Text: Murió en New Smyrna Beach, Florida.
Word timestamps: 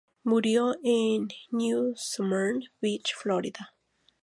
Murió 0.23 0.73
en 0.83 1.27
New 1.51 1.93
Smyrna 1.95 2.65
Beach, 2.81 3.13
Florida. 3.13 3.75